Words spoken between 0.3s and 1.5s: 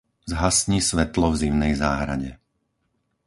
Zhasni svetlo v